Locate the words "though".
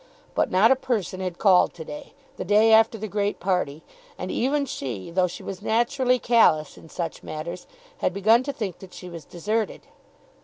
5.11-5.27